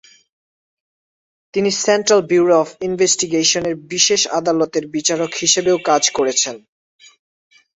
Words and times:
তিনি 1.53 1.69
central 1.83 2.21
bureau 2.29 2.55
of 2.61 2.69
investigation 2.87 3.63
এর 3.65 3.75
বিশেষ 3.93 4.21
আদালতের 4.39 4.85
বিচারক 4.95 5.31
হিসাবেও 5.33 5.77
কাজ 5.89 6.03
করেছেন। 6.17 6.55